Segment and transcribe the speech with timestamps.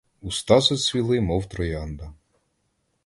[0.21, 2.13] Уста зацвіли, мов троянда.